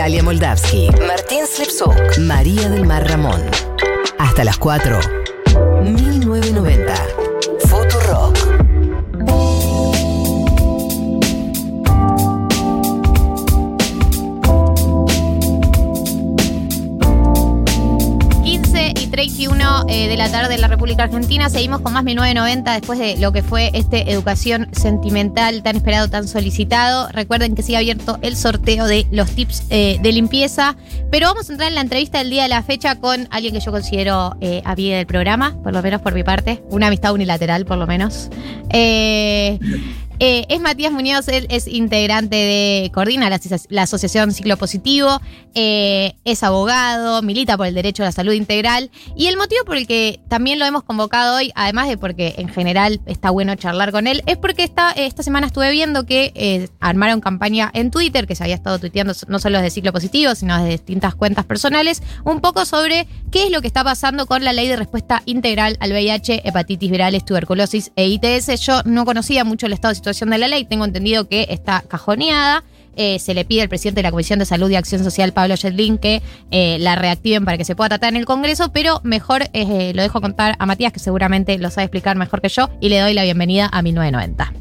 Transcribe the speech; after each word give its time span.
Galia 0.00 0.22
Moldavsky, 0.22 0.88
Martín 1.06 1.46
Slipsuk, 1.46 2.16
María 2.20 2.70
del 2.70 2.86
Mar 2.86 3.06
Ramón. 3.06 3.42
Hasta 4.18 4.44
las 4.44 4.56
4. 4.56 4.98
1990. 5.82 7.19
Eh, 19.90 20.08
de 20.08 20.16
la 20.16 20.30
tarde 20.30 20.54
en 20.54 20.60
la 20.60 20.68
República 20.68 21.02
Argentina. 21.02 21.50
Seguimos 21.50 21.80
con 21.80 21.92
más 21.92 22.04
1990 22.04 22.72
después 22.72 22.98
de 22.98 23.16
lo 23.18 23.32
que 23.32 23.42
fue 23.42 23.70
este 23.74 24.12
Educación 24.12 24.68
Sentimental 24.72 25.62
tan 25.62 25.76
esperado, 25.76 26.08
tan 26.08 26.28
solicitado. 26.28 27.08
Recuerden 27.08 27.54
que 27.54 27.62
sigue 27.62 27.76
abierto 27.76 28.18
el 28.22 28.36
sorteo 28.36 28.86
de 28.86 29.06
los 29.10 29.30
tips 29.32 29.64
eh, 29.70 29.98
de 30.00 30.12
limpieza. 30.12 30.76
Pero 31.10 31.26
vamos 31.26 31.48
a 31.48 31.52
entrar 31.52 31.68
en 31.68 31.74
la 31.74 31.80
entrevista 31.80 32.18
del 32.18 32.30
día 32.30 32.44
de 32.44 32.48
la 32.48 32.62
fecha 32.62 32.94
con 33.00 33.26
alguien 33.30 33.52
que 33.52 33.60
yo 33.60 33.72
considero 33.72 34.36
eh, 34.40 34.62
amiga 34.64 34.96
del 34.96 35.06
programa, 35.06 35.56
por 35.62 35.72
lo 35.72 35.82
menos 35.82 36.00
por 36.00 36.14
mi 36.14 36.22
parte. 36.22 36.62
Una 36.70 36.86
amistad 36.86 37.12
unilateral, 37.12 37.66
por 37.66 37.76
lo 37.76 37.86
menos. 37.86 38.30
Eh, 38.70 39.58
eh, 40.20 40.44
es 40.50 40.60
Matías 40.60 40.92
Muñoz, 40.92 41.28
él 41.28 41.46
es 41.48 41.66
integrante 41.66 42.36
de, 42.36 42.90
coordina 42.92 43.30
la, 43.30 43.40
la 43.70 43.82
Asociación 43.82 44.32
Ciclo 44.32 44.58
Positivo, 44.58 45.18
eh, 45.54 46.14
es 46.26 46.42
abogado, 46.42 47.22
milita 47.22 47.56
por 47.56 47.66
el 47.66 47.74
derecho 47.74 48.02
a 48.02 48.06
la 48.06 48.12
salud 48.12 48.34
integral 48.34 48.90
y 49.16 49.28
el 49.28 49.38
motivo 49.38 49.64
por 49.64 49.78
el 49.78 49.86
que 49.86 50.20
también 50.28 50.58
lo 50.58 50.66
hemos 50.66 50.82
convocado 50.82 51.36
hoy, 51.36 51.52
además 51.54 51.88
de 51.88 51.96
porque 51.96 52.34
en 52.36 52.50
general 52.50 53.00
está 53.06 53.30
bueno 53.30 53.54
charlar 53.54 53.92
con 53.92 54.06
él, 54.06 54.22
es 54.26 54.36
porque 54.36 54.62
esta, 54.62 54.90
esta 54.92 55.22
semana 55.22 55.46
estuve 55.46 55.70
viendo 55.70 56.04
que 56.04 56.32
eh, 56.34 56.68
armaron 56.80 57.22
campaña 57.22 57.70
en 57.72 57.90
Twitter, 57.90 58.26
que 58.26 58.34
se 58.34 58.44
había 58.44 58.56
estado 58.56 58.78
tuiteando 58.78 59.14
no 59.28 59.38
solo 59.38 59.56
desde 59.56 59.70
Ciclo 59.70 59.94
Positivo, 59.94 60.34
sino 60.34 60.58
desde 60.58 60.72
distintas 60.72 61.14
cuentas 61.14 61.46
personales, 61.46 62.02
un 62.26 62.42
poco 62.42 62.66
sobre 62.66 63.08
qué 63.32 63.44
es 63.44 63.50
lo 63.50 63.62
que 63.62 63.68
está 63.68 63.82
pasando 63.84 64.26
con 64.26 64.44
la 64.44 64.52
ley 64.52 64.68
de 64.68 64.76
respuesta 64.76 65.22
integral 65.24 65.78
al 65.80 65.92
VIH, 65.92 66.46
hepatitis 66.46 66.90
virales, 66.90 67.24
tuberculosis 67.24 67.90
e 67.96 68.06
ITS. 68.06 68.60
Yo 68.60 68.82
no 68.84 69.06
conocía 69.06 69.44
mucho 69.44 69.64
el 69.64 69.72
estado 69.72 69.92
de 69.92 69.94
situación 69.94 70.09
de 70.18 70.38
la 70.38 70.48
ley, 70.48 70.64
tengo 70.64 70.84
entendido 70.84 71.28
que 71.28 71.46
está 71.50 71.82
cajoneada. 71.86 72.64
Eh, 72.96 73.18
se 73.18 73.34
le 73.34 73.44
pide 73.44 73.62
al 73.62 73.68
presidente 73.68 74.00
de 74.00 74.02
la 74.02 74.10
Comisión 74.10 74.38
de 74.40 74.44
Salud 74.44 74.68
y 74.68 74.74
Acción 74.74 75.02
Social, 75.02 75.32
Pablo 75.32 75.54
Yedlin, 75.54 75.96
que 75.98 76.22
eh, 76.50 76.76
la 76.80 76.96
reactiven 76.96 77.44
para 77.44 77.56
que 77.56 77.64
se 77.64 77.76
pueda 77.76 77.88
tratar 77.88 78.10
en 78.10 78.16
el 78.16 78.26
Congreso, 78.26 78.72
pero 78.72 79.00
mejor 79.04 79.44
eh, 79.52 79.92
lo 79.94 80.02
dejo 80.02 80.20
contar 80.20 80.56
a 80.58 80.66
Matías, 80.66 80.92
que 80.92 80.98
seguramente 80.98 81.56
lo 81.58 81.70
sabe 81.70 81.84
explicar 81.84 82.16
mejor 82.16 82.40
que 82.40 82.48
yo, 82.48 82.68
y 82.80 82.88
le 82.88 82.98
doy 82.98 83.14
la 83.14 83.22
bienvenida 83.22 83.68
a 83.72 83.80
1990. 83.80 84.52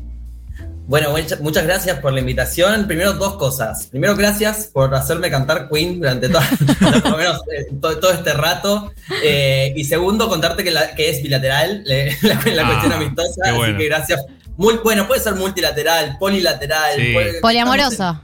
Bueno, 0.89 1.13
muchas 1.41 1.65
gracias 1.65 1.99
por 1.99 2.13
la 2.13 2.19
invitación. 2.19 2.87
Primero, 2.87 3.13
dos 3.13 3.35
cosas. 3.35 3.85
Primero, 3.91 4.15
gracias 4.15 4.71
por 4.73 4.95
hacerme 4.95 5.29
cantar 5.29 5.69
Queen 5.69 5.99
durante 5.99 6.29
todo, 6.29 6.41
menos, 7.17 7.41
todo, 7.79 7.99
todo, 7.99 8.11
este 8.11 8.33
rato. 8.33 8.91
Eh, 9.23 9.71
y 9.75 9.83
segundo, 9.83 10.27
contarte 10.27 10.63
que, 10.63 10.71
la, 10.71 10.95
que 10.95 11.11
es 11.11 11.21
bilateral 11.21 11.83
la, 11.85 12.33
la 12.33 12.63
ah, 12.63 12.67
cuestión 12.67 12.93
amistosa. 12.93 13.53
Bueno. 13.53 13.65
Así 13.65 13.77
que 13.77 13.85
gracias 13.85 14.25
muy, 14.59 14.75
bueno, 14.83 15.07
puede 15.07 15.21
ser 15.21 15.35
multilateral, 15.35 16.17
polilateral. 16.19 16.95
Sí. 16.97 17.13
Puede, 17.13 17.39
poliamoroso. 17.39 18.21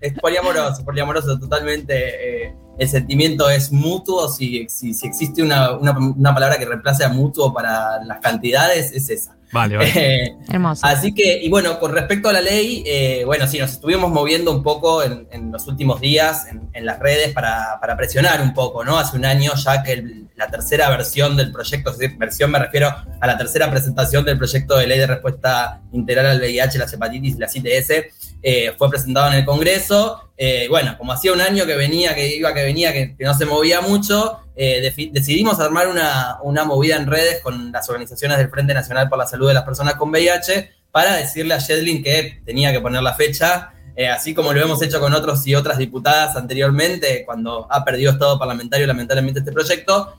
Es 0.00 0.12
poliamoroso, 0.20 0.84
poliamoroso, 0.84 1.38
totalmente. 1.38 2.46
Eh, 2.46 2.54
el 2.78 2.88
sentimiento 2.88 3.50
es 3.50 3.72
mutuo. 3.72 4.28
Si, 4.28 4.66
si, 4.68 4.94
si 4.94 5.06
existe 5.06 5.42
una, 5.42 5.72
una, 5.76 5.98
una, 5.98 6.34
palabra 6.34 6.58
que 6.58 6.64
reemplace 6.64 7.04
a 7.04 7.08
mutuo 7.08 7.52
para 7.52 8.02
las 8.04 8.20
cantidades, 8.20 8.92
es 8.92 9.10
esa. 9.10 9.36
Vale, 9.50 9.76
vale. 9.76 9.92
Eh, 9.94 10.36
Hermoso. 10.48 10.86
Así 10.86 11.14
que, 11.14 11.42
y 11.42 11.48
bueno, 11.48 11.78
con 11.80 11.92
respecto 11.92 12.28
a 12.28 12.32
la 12.32 12.40
ley, 12.40 12.82
eh, 12.86 13.22
bueno, 13.24 13.46
sí, 13.46 13.58
nos 13.58 13.72
estuvimos 13.72 14.10
moviendo 14.10 14.52
un 14.52 14.62
poco 14.62 15.02
en, 15.02 15.26
en 15.30 15.50
los 15.50 15.66
últimos 15.66 16.00
días 16.00 16.46
en, 16.48 16.68
en 16.72 16.86
las 16.86 16.98
redes 16.98 17.32
para, 17.32 17.78
para, 17.80 17.96
presionar 17.96 18.42
un 18.42 18.52
poco, 18.52 18.84
¿no? 18.84 18.98
Hace 18.98 19.16
un 19.16 19.24
año 19.24 19.52
ya 19.54 19.82
que 19.82 19.92
el, 19.92 20.28
la 20.36 20.48
tercera 20.48 20.88
versión 20.90 21.36
del 21.36 21.50
proyecto, 21.50 21.94
versión 22.16 22.50
me 22.50 22.58
refiero 22.58 22.94
a 23.20 23.26
la 23.26 23.36
tercera 23.36 23.70
presentación 23.70 24.24
del 24.24 24.38
proyecto 24.38 24.76
de 24.76 24.86
ley 24.86 24.98
de 24.98 25.06
respuesta 25.06 25.80
integral 25.92 26.26
al 26.26 26.38
VIH, 26.38 26.78
las 26.78 26.92
hepatitis 26.92 27.36
y 27.36 27.38
las 27.38 27.56
ITS, 27.56 28.27
eh, 28.42 28.72
fue 28.76 28.88
presentado 28.90 29.28
en 29.28 29.34
el 29.34 29.44
Congreso. 29.44 30.30
Eh, 30.36 30.66
bueno, 30.68 30.96
como 30.96 31.12
hacía 31.12 31.32
un 31.32 31.40
año 31.40 31.66
que 31.66 31.76
venía, 31.76 32.14
que 32.14 32.36
iba, 32.36 32.54
que 32.54 32.62
venía, 32.62 32.92
que, 32.92 33.16
no 33.18 33.34
se 33.34 33.44
movía 33.44 33.80
mucho, 33.80 34.40
eh, 34.54 34.92
decidimos 35.12 35.58
armar 35.58 35.88
una, 35.88 36.38
una 36.42 36.64
movida 36.64 36.96
en 36.96 37.06
redes 37.06 37.40
con 37.42 37.72
las 37.72 37.88
organizaciones 37.88 38.38
del 38.38 38.50
Frente 38.50 38.74
Nacional 38.74 39.08
por 39.08 39.18
la 39.18 39.26
Salud 39.26 39.48
de 39.48 39.54
las 39.54 39.64
Personas 39.64 39.94
con 39.94 40.10
VIH 40.10 40.70
para 40.92 41.16
decirle 41.16 41.54
a 41.54 41.60
Jedlin 41.60 42.02
que 42.02 42.40
tenía 42.44 42.72
que 42.72 42.80
poner 42.80 43.02
la 43.02 43.14
fecha 43.14 43.72
así 44.12 44.32
como 44.32 44.52
lo 44.52 44.62
hemos 44.62 44.80
hecho 44.80 45.00
con 45.00 45.12
otros 45.12 45.44
y 45.48 45.56
otras 45.56 45.76
diputadas 45.76 46.36
anteriormente, 46.36 47.24
cuando 47.26 47.66
ha 47.68 47.84
perdido 47.84 48.12
estado 48.12 48.38
parlamentario 48.38 48.86
lamentablemente 48.86 49.40
este 49.40 49.50
proyecto, 49.50 50.14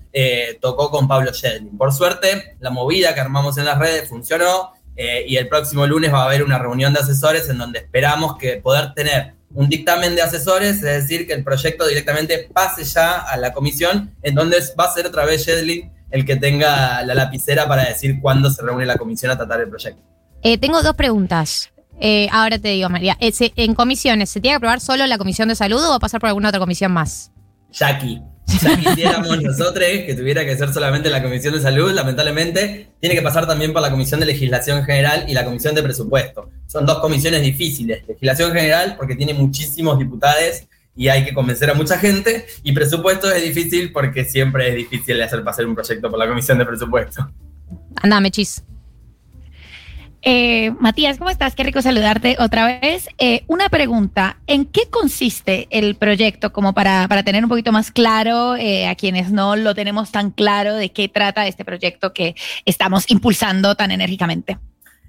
tocó 0.60 0.92
con 0.92 1.08
Pablo 1.08 1.32
Shedlin. 1.32 1.78
Por 1.78 1.94
suerte, 1.94 2.58
la 2.60 2.72
movida 2.72 3.14
que 3.14 3.22
armamos 3.22 3.58
en 3.58 3.64
las 3.64 3.80
redes 3.80 4.10
funcionó 4.10 4.74
eh, 5.02 5.24
y 5.26 5.38
el 5.38 5.48
próximo 5.48 5.88
lunes 5.88 6.12
va 6.12 6.24
a 6.24 6.26
haber 6.26 6.44
una 6.44 6.60
reunión 6.60 6.94
de 6.94 7.00
asesores 7.00 7.48
en 7.48 7.58
donde 7.58 7.80
esperamos 7.80 8.38
que 8.38 8.58
poder 8.58 8.94
tener 8.94 9.36
un 9.54 9.70
dictamen 9.70 10.14
de 10.14 10.22
asesores, 10.22 10.76
es 10.76 10.82
decir, 10.82 11.26
que 11.26 11.32
el 11.32 11.46
proyecto 11.46 11.88
directamente 11.88 12.50
pase 12.54 12.84
ya 12.84 13.20
a 13.20 13.38
la 13.38 13.54
comisión, 13.54 14.14
en 14.24 14.36
donde 14.36 14.58
va 14.78 14.84
a 14.84 14.94
ser 14.94 15.08
otra 15.08 15.24
vez 15.24 15.46
Shedlin 15.46 15.90
el 16.12 16.26
que 16.26 16.36
tenga 16.36 17.02
la 17.04 17.16
lapicera 17.16 17.66
para 17.66 17.86
decir 17.86 18.20
cuándo 18.20 18.50
se 18.50 18.62
reúne 18.62 18.86
la 18.86 18.98
comisión 18.98 19.32
a 19.32 19.38
tratar 19.38 19.62
el 19.62 19.70
proyecto. 19.70 20.02
tengo 20.60 20.84
dos 20.84 20.96
preguntas. 20.96 21.72
Eh, 22.02 22.28
ahora 22.34 22.60
te 22.60 22.68
digo, 22.68 22.90
María, 22.90 23.16
eh, 23.22 23.32
en 23.56 23.76
comisiones, 23.76 24.30
¿se 24.30 24.42
tiene 24.42 24.56
que 24.56 24.58
aprobar 24.58 24.82
solo 24.82 25.08
la 25.08 25.18
comisión 25.18 25.48
de 25.48 25.56
salud 25.56 25.82
o 25.82 25.92
va 25.92 25.96
a 25.96 26.00
pasar 26.00 26.20
por 26.20 26.28
alguna 26.28 26.50
otra 26.50 26.60
comisión 26.60 26.92
más? 26.92 27.32
Jackie. 27.72 28.22
Ya 28.58 28.76
quisiéramos 28.78 29.42
nosotros 29.42 29.86
que 30.06 30.16
tuviera 30.18 30.44
que 30.44 30.58
ser 30.58 30.74
solamente 30.74 31.10
la 31.10 31.22
Comisión 31.22 31.54
de 31.54 31.62
Salud, 31.62 31.92
lamentablemente, 31.92 32.90
tiene 33.00 33.16
que 33.16 33.22
pasar 33.22 33.48
también 33.48 33.74
por 33.74 33.82
la 33.82 33.92
Comisión 33.92 34.20
de 34.20 34.26
Legislación 34.26 34.84
General 34.84 35.26
y 35.28 35.34
la 35.34 35.46
Comisión 35.46 35.76
de 35.76 35.84
Presupuesto. 35.84 36.50
Son 36.68 36.86
dos 36.86 37.00
comisiones 37.00 37.42
difíciles. 37.42 38.04
Legislación 38.08 38.52
General 38.52 38.96
porque 38.98 39.16
tiene 39.16 39.34
muchísimos 39.34 40.00
diputados 40.00 40.64
y 40.96 41.08
hay 41.08 41.24
que 41.24 41.34
convencer 41.34 41.70
a 41.70 41.74
mucha 41.76 41.98
gente, 41.98 42.46
y 42.62 42.74
presupuesto 42.74 43.32
es 43.32 43.42
difícil 43.42 43.94
porque 43.94 44.26
siempre 44.26 44.70
es 44.70 44.76
difícil 44.76 45.22
hacer 45.22 45.44
pasar 45.44 45.66
un 45.66 45.74
proyecto 45.74 46.10
por 46.10 46.20
la 46.20 46.28
Comisión 46.28 46.58
de 46.58 46.66
Presupuesto. 46.66 47.32
Andame, 48.02 48.32
chis. 48.32 48.64
Eh, 50.22 50.72
Matías, 50.80 51.18
¿cómo 51.18 51.30
estás? 51.30 51.56
Qué 51.56 51.64
rico 51.64 51.82
saludarte 51.82 52.36
otra 52.40 52.80
vez. 52.80 53.08
Eh, 53.18 53.44
una 53.48 53.70
pregunta, 53.70 54.38
¿en 54.48 54.66
qué 54.66 54.90
consiste 54.90 55.68
el 55.72 55.96
proyecto? 55.96 56.52
Como 56.52 56.74
para, 56.74 57.08
para 57.08 57.24
tener 57.24 57.44
un 57.44 57.50
poquito 57.50 57.72
más 57.72 57.92
claro 57.92 58.56
eh, 58.56 58.88
a 58.88 58.96
quienes 58.96 59.32
no 59.32 59.56
lo 59.56 59.74
tenemos 59.74 60.12
tan 60.12 60.32
claro 60.32 60.76
de 60.76 60.92
qué 60.92 61.08
trata 61.08 61.48
este 61.48 61.64
proyecto 61.64 62.14
que 62.14 62.36
estamos 62.66 63.10
impulsando 63.10 63.76
tan 63.76 63.92
enérgicamente. 63.92 64.58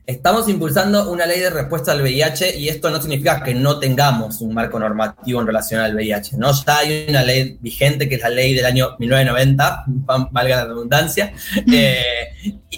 Estamos 0.06 0.48
impulsando 0.48 1.10
una 1.10 1.24
ley 1.24 1.40
de 1.40 1.50
respuesta 1.50 1.92
al 1.92 2.02
VIH 2.02 2.56
y 2.56 2.68
esto 2.68 2.90
no 2.90 3.00
significa 3.00 3.42
que 3.44 3.54
no 3.54 3.78
tengamos 3.78 4.40
un 4.40 4.54
marco 4.54 4.78
normativo 4.78 5.40
en 5.40 5.46
relación 5.46 5.80
al 5.80 5.94
VIH, 5.94 6.36
¿no? 6.36 6.52
Ya 6.52 6.78
hay 6.78 7.06
una 7.08 7.22
ley 7.22 7.58
vigente 7.60 8.08
que 8.08 8.16
es 8.16 8.20
la 8.20 8.30
ley 8.30 8.54
del 8.54 8.66
año 8.66 8.96
1990, 8.98 9.84
valga 10.32 10.56
la 10.56 10.64
redundancia, 10.64 11.32
eh, 11.72 12.32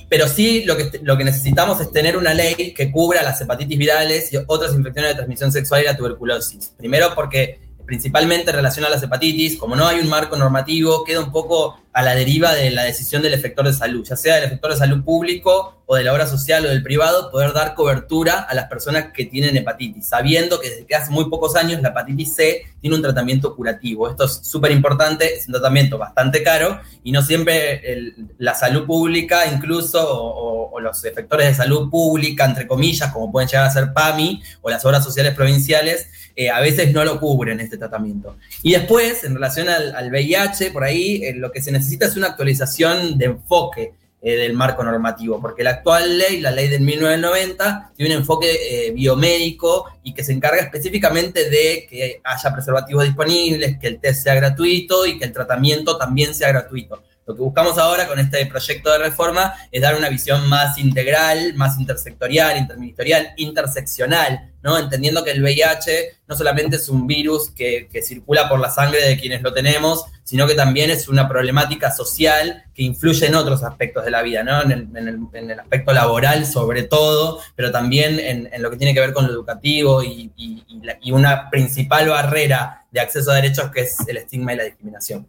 pero 0.08 0.28
sí 0.28 0.64
lo 0.64 0.76
que, 0.76 1.00
lo 1.02 1.16
que 1.16 1.24
necesitamos 1.24 1.80
es 1.80 1.90
tener 1.90 2.16
una 2.16 2.34
ley 2.34 2.74
que 2.74 2.90
cubra 2.90 3.22
las 3.22 3.40
hepatitis 3.40 3.78
virales 3.78 4.32
y 4.32 4.38
otras 4.46 4.74
infecciones 4.74 5.12
de 5.12 5.14
transmisión 5.16 5.50
sexual 5.52 5.82
y 5.82 5.86
la 5.86 5.96
tuberculosis. 5.96 6.74
Primero 6.76 7.14
porque 7.14 7.60
principalmente 7.86 8.50
en 8.50 8.56
relación 8.56 8.84
a 8.84 8.88
las 8.88 9.02
hepatitis, 9.02 9.58
como 9.58 9.76
no 9.76 9.86
hay 9.86 10.00
un 10.00 10.08
marco 10.08 10.36
normativo, 10.36 11.04
queda 11.04 11.20
un 11.20 11.32
poco 11.32 11.81
a 11.92 12.02
la 12.02 12.14
deriva 12.14 12.54
de 12.54 12.70
la 12.70 12.84
decisión 12.84 13.22
del 13.22 13.34
efector 13.34 13.66
de 13.66 13.72
salud, 13.74 14.04
ya 14.04 14.16
sea 14.16 14.36
del 14.36 14.44
efector 14.44 14.72
de 14.72 14.78
salud 14.78 15.04
público 15.04 15.82
o 15.84 15.96
de 15.96 16.04
la 16.04 16.14
obra 16.14 16.26
social 16.26 16.64
o 16.64 16.70
del 16.70 16.82
privado, 16.82 17.30
poder 17.30 17.52
dar 17.52 17.74
cobertura 17.74 18.40
a 18.40 18.54
las 18.54 18.66
personas 18.68 19.12
que 19.12 19.26
tienen 19.26 19.56
hepatitis, 19.58 20.08
sabiendo 20.08 20.58
que 20.58 20.70
desde 20.70 20.94
hace 20.94 21.10
muy 21.10 21.28
pocos 21.28 21.54
años 21.54 21.82
la 21.82 21.90
hepatitis 21.90 22.34
C 22.34 22.62
tiene 22.80 22.96
un 22.96 23.02
tratamiento 23.02 23.54
curativo. 23.54 24.08
Esto 24.08 24.24
es 24.24 24.40
súper 24.42 24.70
importante, 24.70 25.34
es 25.34 25.46
un 25.48 25.52
tratamiento 25.52 25.98
bastante 25.98 26.42
caro 26.42 26.80
y 27.04 27.12
no 27.12 27.20
siempre 27.20 28.14
la 28.38 28.54
salud 28.54 28.86
pública 28.86 29.46
incluso 29.52 30.00
o, 30.02 30.70
o, 30.72 30.80
los 30.80 31.04
efectores 31.04 31.48
de 31.48 31.54
salud 31.54 31.90
pública, 31.90 32.46
entre 32.46 32.66
comillas, 32.66 33.12
como 33.12 33.30
pueden 33.30 33.48
llegar 33.48 33.66
a 33.66 33.70
ser 33.70 33.92
PAMI 33.92 34.42
o 34.62 34.70
las 34.70 34.84
obras 34.86 35.04
sociales 35.04 35.34
provinciales, 35.34 36.08
eh, 36.34 36.48
a 36.48 36.60
veces 36.60 36.92
no 36.92 37.04
lo 37.04 37.20
cubren 37.20 37.60
este 37.60 37.76
tratamiento. 37.76 38.36
Y 38.62 38.72
después, 38.72 39.22
en 39.24 39.34
relación 39.34 39.68
al, 39.68 39.94
al 39.94 40.10
VIH, 40.10 40.70
por 40.70 40.82
ahí 40.82 41.22
eh, 41.24 41.34
lo 41.34 41.52
que 41.52 41.60
se 41.60 41.70
necesita 41.70 41.81
es 41.90 42.16
una 42.16 42.28
actualización 42.28 43.18
de 43.18 43.24
enfoque 43.26 43.94
eh, 44.24 44.36
del 44.36 44.54
marco 44.54 44.84
normativo, 44.84 45.40
porque 45.40 45.64
la 45.64 45.70
actual 45.70 46.16
ley, 46.16 46.40
la 46.40 46.52
ley 46.52 46.68
del 46.68 46.82
1990, 46.82 47.92
tiene 47.96 48.14
un 48.14 48.20
enfoque 48.20 48.86
eh, 48.86 48.92
biomédico 48.92 49.86
y 50.04 50.14
que 50.14 50.22
se 50.22 50.32
encarga 50.32 50.62
específicamente 50.62 51.50
de 51.50 51.86
que 51.90 52.20
haya 52.22 52.52
preservativos 52.52 53.04
disponibles, 53.04 53.78
que 53.78 53.88
el 53.88 53.98
test 53.98 54.22
sea 54.22 54.36
gratuito 54.36 55.06
y 55.06 55.18
que 55.18 55.24
el 55.24 55.32
tratamiento 55.32 55.96
también 55.96 56.34
sea 56.34 56.48
gratuito. 56.48 57.02
Lo 57.24 57.36
que 57.36 57.42
buscamos 57.42 57.78
ahora 57.78 58.08
con 58.08 58.18
este 58.18 58.44
proyecto 58.46 58.90
de 58.90 58.98
reforma 58.98 59.54
es 59.70 59.80
dar 59.80 59.94
una 59.94 60.08
visión 60.08 60.48
más 60.48 60.76
integral, 60.78 61.54
más 61.54 61.78
intersectorial, 61.78 62.58
interministerial, 62.58 63.32
interseccional, 63.36 64.50
¿no? 64.60 64.76
Entendiendo 64.76 65.22
que 65.22 65.30
el 65.30 65.40
VIH 65.40 66.18
no 66.26 66.36
solamente 66.36 66.76
es 66.76 66.88
un 66.88 67.06
virus 67.06 67.50
que, 67.50 67.88
circula 68.02 68.48
por 68.48 68.58
la 68.58 68.70
sangre 68.70 69.04
de 69.06 69.20
quienes 69.20 69.40
lo 69.42 69.52
tenemos, 69.52 70.04
sino 70.24 70.48
que 70.48 70.54
también 70.54 70.90
es 70.90 71.06
una 71.06 71.28
problemática 71.28 71.92
social 71.92 72.64
que 72.74 72.82
influye 72.82 73.26
en 73.26 73.36
otros 73.36 73.62
aspectos 73.62 74.04
de 74.04 74.10
la 74.10 74.22
vida, 74.22 74.42
¿no? 74.42 74.62
En 74.62 74.96
el, 74.96 75.60
aspecto 75.60 75.92
laboral 75.92 76.44
sobre 76.44 76.82
todo, 76.82 77.40
pero 77.54 77.70
también 77.70 78.18
en, 78.18 78.50
lo 78.60 78.70
que 78.70 78.76
tiene 78.76 78.94
que 78.94 79.00
ver 79.00 79.12
con 79.12 79.26
lo 79.28 79.32
educativo 79.32 80.02
y, 80.02 80.32
y 80.36 81.12
una 81.12 81.50
principal 81.50 82.08
barrera 82.08 82.84
de 82.90 83.00
acceso 83.00 83.30
a 83.30 83.36
derechos 83.36 83.70
que 83.70 83.82
es 83.82 83.96
el 84.08 84.16
estigma 84.16 84.54
y 84.54 84.56
la 84.56 84.64
discriminación. 84.64 85.28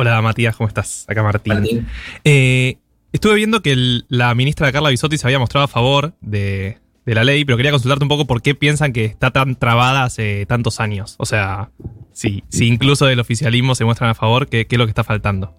Hola 0.00 0.22
Matías, 0.22 0.56
¿cómo 0.56 0.66
estás? 0.66 1.04
Acá 1.08 1.22
Martín. 1.22 1.86
Eh, 2.24 2.78
estuve 3.12 3.34
viendo 3.34 3.60
que 3.60 3.76
la 4.08 4.34
ministra 4.34 4.72
Carla 4.72 4.88
Bisotti 4.88 5.18
se 5.18 5.26
había 5.26 5.38
mostrado 5.38 5.66
a 5.66 5.68
favor 5.68 6.14
de, 6.22 6.78
la 7.04 7.22
ley, 7.22 7.44
pero 7.44 7.58
quería 7.58 7.70
consultarte 7.70 8.06
un 8.06 8.08
poco 8.08 8.26
por 8.26 8.40
qué 8.40 8.54
piensan 8.54 8.94
que 8.94 9.04
está 9.04 9.30
tan 9.30 9.56
trabada 9.56 10.04
hace 10.04 10.46
tantos 10.46 10.80
años. 10.80 11.16
O 11.18 11.26
sea, 11.26 11.68
si, 12.14 12.44
si 12.48 12.66
incluso 12.66 13.04
del 13.04 13.20
oficialismo 13.20 13.74
se 13.74 13.84
muestran 13.84 14.08
a 14.08 14.14
favor, 14.14 14.48
¿qué, 14.48 14.66
es 14.66 14.78
lo 14.78 14.86
que 14.86 14.90
está 14.90 15.04
faltando? 15.04 15.54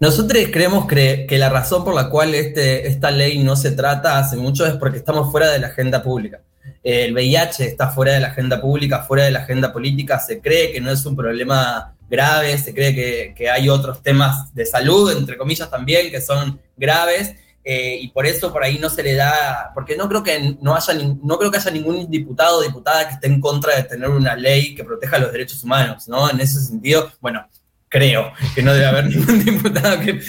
Nosotros 0.00 0.42
creemos 0.50 0.86
que, 0.86 1.26
la 1.32 1.50
razón 1.50 1.84
por 1.84 1.94
la 1.94 2.08
cual 2.08 2.34
este, 2.34 2.88
esta 2.88 3.10
ley 3.10 3.40
no 3.40 3.56
se 3.56 3.72
trata 3.72 4.18
hace 4.18 4.38
mucho 4.38 4.64
es 4.64 4.72
porque 4.76 4.96
estamos 4.96 5.30
fuera 5.30 5.50
de 5.50 5.58
la 5.58 5.66
agenda 5.66 6.02
pública. 6.02 6.40
El 6.82 7.12
VIH 7.12 7.66
está 7.66 7.90
fuera 7.90 8.14
de 8.14 8.20
la 8.20 8.28
agenda 8.28 8.58
pública, 8.58 9.02
fuera 9.02 9.24
de 9.24 9.32
la 9.32 9.40
agenda 9.40 9.70
política, 9.70 10.18
se 10.18 10.40
cree 10.40 10.72
que 10.72 10.80
no 10.80 10.90
es 10.90 11.04
un 11.04 11.14
problema 11.14 11.95
graves, 12.08 12.64
se 12.64 12.74
cree 12.74 13.34
que, 13.34 13.50
hay 13.50 13.68
otros 13.68 14.02
temas 14.02 14.54
de 14.54 14.66
salud, 14.66 15.12
entre 15.12 15.36
comillas 15.36 15.70
también, 15.70 16.10
que 16.10 16.20
son 16.20 16.60
graves, 16.76 17.34
eh, 17.64 17.98
y 18.00 18.08
por 18.08 18.26
eso 18.26 18.52
por 18.52 18.62
ahí 18.62 18.78
no 18.78 18.88
se 18.88 19.02
le 19.02 19.14
da, 19.14 19.72
porque 19.74 19.96
no 19.96 20.08
creo 20.08 20.22
que 20.22 20.56
no 20.60 20.76
haya, 20.76 20.94
no 20.94 21.38
creo 21.38 21.50
que 21.50 21.58
haya 21.58 21.70
ningún 21.70 22.08
diputado 22.08 22.58
o 22.58 22.62
diputada 22.62 23.08
que 23.08 23.14
esté 23.14 23.26
en 23.26 23.40
contra 23.40 23.74
de 23.74 23.82
tener 23.82 24.08
una 24.08 24.36
ley 24.36 24.74
que 24.74 24.84
proteja 24.84 25.18
los 25.18 25.32
derechos 25.32 25.64
humanos, 25.64 26.06
¿no? 26.06 26.30
En 26.30 26.40
ese 26.40 26.60
sentido, 26.60 27.12
bueno, 27.20 27.48
creo 27.88 28.32
que 28.54 28.62
no 28.62 28.72
debe 28.72 28.86
haber 28.86 29.06
ningún 29.10 29.44
diputado 29.44 30.00
que, 30.00 30.20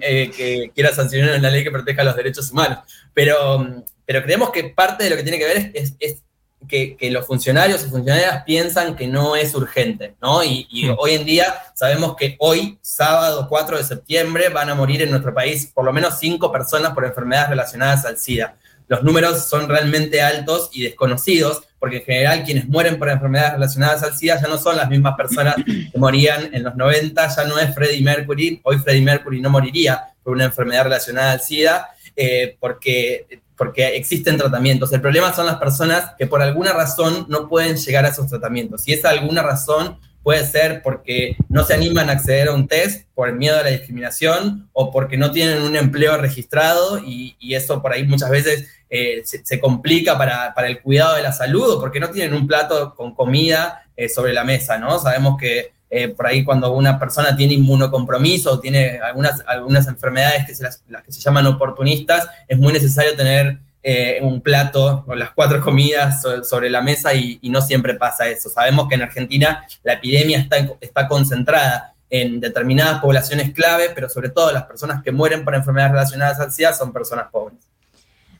eh, 0.00 0.30
que, 0.30 0.70
quiera 0.74 0.94
sancionar 0.94 1.38
una 1.38 1.50
ley 1.50 1.64
que 1.64 1.70
proteja 1.70 2.04
los 2.04 2.16
derechos 2.16 2.50
humanos. 2.50 2.78
Pero, 3.12 3.84
pero 4.04 4.22
creemos 4.22 4.50
que 4.50 4.64
parte 4.64 5.04
de 5.04 5.10
lo 5.10 5.16
que 5.16 5.22
tiene 5.22 5.38
que 5.38 5.46
ver 5.46 5.70
es, 5.74 5.94
es 5.98 6.22
que, 6.66 6.96
los 7.10 7.26
funcionarios 7.26 7.84
y 7.84 7.88
funcionarias 7.88 8.42
piensan 8.44 8.96
que 8.96 9.06
no 9.06 9.36
es 9.36 9.54
urgente, 9.54 10.14
¿no? 10.20 10.42
Y, 10.44 10.66
hmm. 10.70 10.96
hoy 10.98 11.12
en 11.12 11.24
día 11.24 11.54
sabemos 11.74 12.16
que 12.16 12.36
hoy, 12.38 12.78
sábado 12.82 13.46
4 13.48 13.78
de 13.78 13.84
septiembre, 13.84 14.48
van 14.48 14.70
a 14.70 14.74
morir 14.74 15.02
en 15.02 15.10
nuestro 15.10 15.34
país 15.34 15.70
por 15.74 15.84
lo 15.84 15.92
menos 15.92 16.18
cinco 16.18 16.50
personas 16.52 16.92
por 16.92 17.04
enfermedades 17.04 17.50
relacionadas 17.50 18.04
al 18.04 18.18
SIDA. 18.18 18.56
Los 18.88 19.02
números 19.02 19.48
son 19.48 19.68
realmente 19.68 20.22
altos 20.22 20.70
y 20.72 20.82
desconocidos, 20.82 21.62
porque 21.78 21.96
en 21.98 22.04
general 22.04 22.44
quienes 22.44 22.68
mueren 22.68 22.98
por 22.98 23.08
enfermedades 23.08 23.54
relacionadas 23.54 24.02
al 24.02 24.16
SIDA 24.16 24.40
ya 24.40 24.48
no 24.48 24.58
son 24.58 24.76
las 24.76 24.88
mismas 24.88 25.16
personas 25.16 25.56
que 25.56 25.98
morían 25.98 26.54
en 26.54 26.62
los 26.62 26.76
90, 26.76 27.28
ya 27.28 27.44
no 27.44 27.58
es 27.58 27.74
Freddie 27.74 28.02
Mercury, 28.02 28.60
hoy 28.62 28.78
Freddie 28.78 29.02
Mercury 29.02 29.40
no 29.40 29.50
moriría 29.50 30.02
por 30.22 30.34
una 30.34 30.44
enfermedad 30.44 30.84
relacionada 30.84 31.32
al 31.32 31.40
SIDA, 31.40 31.90
eh, 32.16 32.56
porque 32.58 33.26
porque 33.56 33.96
existen 33.96 34.36
tratamientos. 34.36 34.92
El 34.92 35.00
problema 35.00 35.32
son 35.32 35.46
las 35.46 35.56
personas 35.56 36.12
que 36.18 36.26
por 36.26 36.42
alguna 36.42 36.72
razón 36.72 37.26
no 37.28 37.48
pueden 37.48 37.76
llegar 37.76 38.04
a 38.04 38.08
esos 38.08 38.28
tratamientos. 38.28 38.86
Y 38.86 38.92
esa 38.92 39.10
alguna 39.10 39.42
razón 39.42 39.98
puede 40.22 40.44
ser 40.44 40.82
porque 40.82 41.36
no 41.48 41.64
se 41.64 41.74
animan 41.74 42.10
a 42.10 42.14
acceder 42.14 42.48
a 42.48 42.52
un 42.52 42.66
test 42.66 43.06
por 43.14 43.28
el 43.28 43.36
miedo 43.36 43.58
a 43.58 43.62
la 43.62 43.70
discriminación 43.70 44.68
o 44.72 44.90
porque 44.90 45.16
no 45.16 45.30
tienen 45.30 45.62
un 45.62 45.76
empleo 45.76 46.16
registrado 46.16 46.98
y, 46.98 47.36
eso 47.54 47.80
por 47.80 47.92
ahí 47.92 48.04
muchas 48.04 48.28
veces 48.28 48.68
eh, 48.90 49.22
se, 49.24 49.60
complica 49.60 50.18
para, 50.18 50.52
el 50.66 50.82
cuidado 50.82 51.14
de 51.14 51.22
la 51.22 51.32
salud 51.32 51.70
o 51.70 51.80
porque 51.80 52.00
no 52.00 52.10
tienen 52.10 52.34
un 52.34 52.46
plato 52.46 52.94
con 52.94 53.14
comida 53.14 53.84
eh, 53.96 54.08
sobre 54.08 54.34
la 54.34 54.42
mesa, 54.42 54.78
¿no? 54.78 54.98
Sabemos 54.98 55.36
que 55.40 55.75
eh, 55.88 56.08
por 56.08 56.26
ahí 56.26 56.42
cuando 56.42 56.72
una 56.72 56.98
persona 56.98 57.36
tiene 57.36 57.54
inmunocompromiso 57.54 58.52
o 58.52 58.60
tiene 58.60 58.98
algunas, 58.98 59.42
algunas 59.46 59.86
enfermedades 59.86 60.46
que 60.46 60.54
se 60.54 60.64
las, 60.64 60.82
que 61.04 61.12
se 61.12 61.20
llaman 61.20 61.46
oportunistas, 61.46 62.28
es 62.48 62.58
muy 62.58 62.72
necesario 62.72 63.14
tener 63.14 63.58
eh, 63.82 64.18
un 64.20 64.40
plato 64.40 65.04
o 65.06 65.14
las 65.14 65.30
cuatro 65.30 65.60
comidas 65.60 66.20
sobre 66.42 66.68
la 66.70 66.82
mesa 66.82 67.14
y, 67.14 67.38
no 67.44 67.62
siempre 67.62 67.94
pasa 67.94 68.26
eso. 68.26 68.50
Sabemos 68.50 68.88
que 68.88 68.96
en 68.96 69.02
Argentina 69.02 69.64
la 69.84 69.92
epidemia 69.92 70.40
está, 70.40 70.56
está 70.80 71.06
concentrada 71.06 71.94
en 72.10 72.40
determinadas 72.40 73.00
poblaciones 73.00 73.52
clave, 73.52 73.90
pero 73.94 74.08
sobre 74.08 74.30
todo 74.30 74.52
las 74.52 74.64
personas 74.64 75.02
que 75.04 75.12
mueren 75.12 75.44
por 75.44 75.54
enfermedades 75.54 75.92
relacionadas 75.92 76.40
al 76.40 76.52
SIDA 76.52 76.72
son 76.72 76.92
personas 76.92 77.28
pobres. 77.30 77.58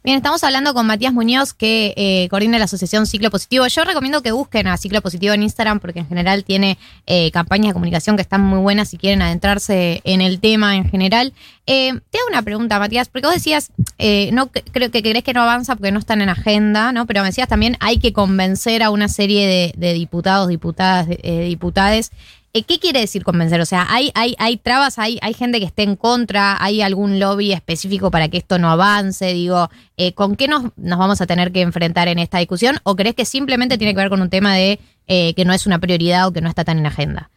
Bien, 0.06 0.18
estamos 0.18 0.44
hablando 0.44 0.72
con 0.72 0.86
Matías 0.86 1.12
Muñoz, 1.12 1.52
que 1.52 1.92
eh, 1.96 2.28
coordina 2.30 2.60
la 2.60 2.66
asociación 2.66 3.08
Ciclo 3.08 3.28
Positivo. 3.28 3.66
Yo 3.66 3.82
recomiendo 3.82 4.22
que 4.22 4.30
busquen 4.30 4.68
a 4.68 4.76
Ciclo 4.76 5.02
Positivo 5.02 5.34
en 5.34 5.42
Instagram, 5.42 5.80
porque 5.80 5.98
en 5.98 6.06
general 6.06 6.44
tiene 6.44 6.78
eh, 7.06 7.32
campañas 7.32 7.70
de 7.70 7.72
comunicación 7.72 8.14
que 8.14 8.22
están 8.22 8.40
muy 8.40 8.60
buenas 8.60 8.90
si 8.90 8.98
quieren 8.98 9.20
adentrarse 9.20 10.02
en 10.04 10.20
el 10.20 10.38
tema 10.38 10.76
en 10.76 10.88
general. 10.88 11.32
Eh, 11.66 11.92
te 12.10 12.18
hago 12.18 12.28
una 12.30 12.42
pregunta, 12.42 12.78
Matías, 12.78 13.08
porque 13.08 13.26
vos 13.26 13.34
decías, 13.34 13.72
no 14.30 14.46
creo 14.46 14.92
que 14.92 15.02
crees 15.02 15.24
que 15.24 15.32
no 15.32 15.42
avanza 15.42 15.74
porque 15.74 15.90
no 15.90 15.98
están 15.98 16.20
en 16.20 16.28
agenda, 16.28 16.92
¿no? 16.92 17.06
Pero 17.06 17.22
me 17.22 17.26
decías 17.26 17.48
también 17.48 17.76
hay 17.80 17.98
que 17.98 18.12
convencer 18.12 18.84
a 18.84 18.90
una 18.90 19.08
serie 19.08 19.74
de, 19.76 19.92
diputados, 19.92 20.46
diputadas, 20.46 21.08
diputades 21.08 22.12
eh, 22.12 22.12
¿Qué 22.62 22.78
quiere 22.78 23.00
decir 23.00 23.24
convencer? 23.24 23.60
O 23.60 23.66
sea, 23.66 23.86
¿hay, 23.88 24.10
hay, 24.14 24.34
hay 24.38 24.56
trabas, 24.56 24.98
hay, 24.98 25.18
hay 25.22 25.34
gente 25.34 25.58
que 25.58 25.66
esté 25.66 25.82
en 25.82 25.96
contra, 25.96 26.62
hay 26.62 26.82
algún 26.82 27.18
lobby 27.18 27.52
específico 27.52 28.10
para 28.10 28.28
que 28.28 28.38
esto 28.38 28.58
no 28.58 28.70
avance? 28.70 29.32
Digo, 29.32 29.70
eh, 29.96 30.12
¿con 30.12 30.36
qué 30.36 30.48
nos, 30.48 30.64
nos 30.76 30.98
vamos 30.98 31.20
a 31.20 31.26
tener 31.26 31.52
que 31.52 31.60
enfrentar 31.60 32.08
en 32.08 32.18
esta 32.18 32.38
discusión? 32.38 32.78
¿O 32.84 32.96
crees 32.96 33.14
que 33.14 33.24
simplemente 33.24 33.78
tiene 33.78 33.94
que 33.94 34.00
ver 34.00 34.10
con 34.10 34.22
un 34.22 34.30
tema 34.30 34.54
de 34.54 34.78
eh, 35.06 35.34
que 35.34 35.44
no 35.44 35.52
es 35.52 35.66
una 35.66 35.78
prioridad 35.78 36.28
o 36.28 36.32
que 36.32 36.40
no 36.40 36.48
está 36.48 36.64
tan 36.64 36.78
en 36.78 36.86
agenda? 36.86 37.30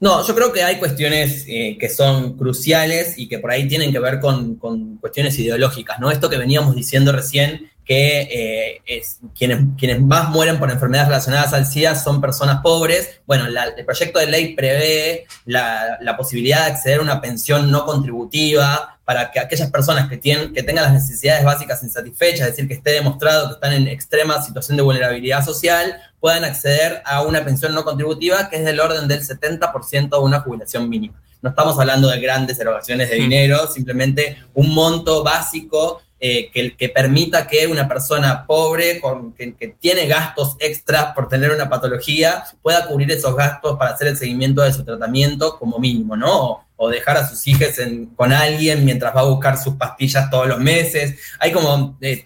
No, 0.00 0.26
yo 0.26 0.34
creo 0.34 0.52
que 0.52 0.64
hay 0.64 0.78
cuestiones 0.78 1.44
que 1.44 1.88
son 1.88 2.36
cruciales 2.36 3.16
y 3.18 3.28
que 3.28 3.38
por 3.38 3.52
ahí 3.52 3.68
tienen 3.68 3.92
que 3.92 4.00
ver 4.00 4.18
con, 4.18 4.56
con, 4.56 4.96
cuestiones 4.96 5.38
ideológicas, 5.38 6.00
¿no? 6.00 6.10
Esto 6.10 6.28
que 6.28 6.38
veníamos 6.38 6.74
diciendo 6.74 7.12
recién 7.12 7.70
que 7.92 8.28
eh, 8.30 8.82
es, 8.86 9.18
quienes, 9.36 9.58
quienes 9.76 10.00
más 10.00 10.30
mueren 10.30 10.58
por 10.58 10.70
enfermedades 10.70 11.08
relacionadas 11.08 11.52
al 11.52 11.66
SIDA 11.66 11.94
son 11.94 12.22
personas 12.22 12.62
pobres. 12.62 13.20
Bueno, 13.26 13.44
el 13.46 13.84
proyecto 13.84 14.18
de 14.18 14.28
ley 14.28 14.54
prevé 14.54 15.26
la, 15.44 15.98
posibilidad 16.16 16.64
de 16.64 16.72
acceder 16.72 17.00
a 17.00 17.02
una 17.02 17.20
pensión 17.20 17.70
no 17.70 17.84
contributiva 17.84 18.98
para 19.04 19.30
que 19.30 19.40
aquellas 19.40 19.70
personas 19.70 20.08
que, 20.08 20.16
tienen, 20.16 20.54
que 20.54 20.62
tengan 20.62 20.84
las 20.84 20.94
necesidades 20.94 21.44
básicas 21.44 21.82
insatisfechas, 21.82 22.48
es 22.48 22.56
decir, 22.56 22.66
que 22.66 22.74
esté 22.74 22.92
demostrado 22.92 23.48
que 23.48 23.54
están 23.54 23.74
en 23.74 23.86
extrema 23.88 24.40
situación 24.40 24.78
de 24.78 24.82
vulnerabilidad 24.84 25.44
social, 25.44 25.94
puedan 26.18 26.44
acceder 26.44 27.02
a 27.04 27.20
una 27.20 27.44
pensión 27.44 27.74
no 27.74 27.84
contributiva 27.84 28.48
que 28.48 28.56
es 28.56 28.64
del 28.64 28.80
orden 28.80 29.06
del 29.06 29.20
70% 29.20 30.08
de 30.08 30.18
una 30.18 30.40
jubilación 30.40 30.88
mínima. 30.88 31.20
No 31.42 31.50
estamos 31.50 31.78
hablando 31.78 32.08
de 32.08 32.20
grandes 32.20 32.58
erogaciones 32.58 33.10
de 33.10 33.16
dinero, 33.16 33.66
simplemente 33.66 34.38
un 34.54 34.72
monto 34.72 35.22
básico 35.22 36.00
eh, 36.24 36.52
que, 36.78 36.88
permita 36.88 37.48
que 37.48 37.66
una 37.66 37.88
persona 37.88 38.46
pobre, 38.46 39.00
que, 39.36 39.74
tiene 39.80 40.06
gastos 40.06 40.54
extras 40.60 41.12
por 41.16 41.28
tener 41.28 41.50
una 41.50 41.68
patología, 41.68 42.44
pueda 42.62 42.86
cubrir 42.86 43.10
esos 43.10 43.34
gastos 43.34 43.76
para 43.76 43.90
hacer 43.90 44.06
el 44.06 44.16
seguimiento 44.16 44.62
de 44.62 44.72
su 44.72 44.84
tratamiento 44.84 45.58
como 45.58 45.80
mínimo, 45.80 46.16
¿no? 46.16 46.64
O, 46.76 46.88
dejar 46.88 47.16
a 47.16 47.28
sus 47.28 47.44
hijos 47.48 47.70
con 48.14 48.32
alguien 48.32 48.84
mientras 48.84 49.14
va 49.16 49.22
a 49.22 49.24
buscar 49.24 49.58
sus 49.58 49.74
pastillas 49.74 50.30
todos 50.30 50.46
los 50.46 50.60
meses. 50.60 51.18
Hay 51.40 51.50
como, 51.50 51.98
eh, 52.00 52.22